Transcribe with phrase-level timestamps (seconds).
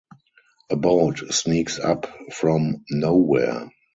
[0.71, 3.69] A boat sneaks up from nowhere.